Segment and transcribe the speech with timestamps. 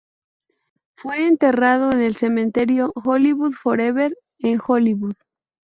[0.95, 5.13] Fue enterrado en el Cementerio Hollywood Forever, en Hollywood.